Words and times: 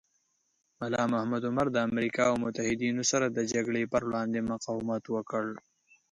ملا 0.79 1.03
محمد 1.11 1.43
عمر 1.49 1.67
د 1.71 1.77
امریکا 1.89 2.23
او 2.31 2.35
متحدینو 2.45 3.03
سره 3.11 3.25
د 3.29 3.39
جګړې 3.53 3.83
پر 3.91 4.01
وړاندې 4.07 4.47
مقاومت 4.51 5.03
وکړ. 5.09 5.45